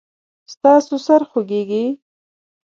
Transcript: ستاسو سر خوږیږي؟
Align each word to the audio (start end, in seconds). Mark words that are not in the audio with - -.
ستاسو 0.53 0.93
سر 1.05 1.21
خوږیږي؟ 1.29 1.83